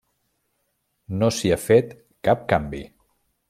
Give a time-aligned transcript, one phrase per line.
[1.19, 1.95] No s'hi ha fet
[2.29, 2.85] cap canvi.